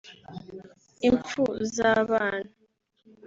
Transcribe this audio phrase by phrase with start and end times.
[1.07, 2.49] impfu z’ abana